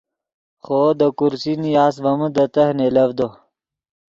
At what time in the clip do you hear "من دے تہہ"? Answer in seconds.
2.19-2.73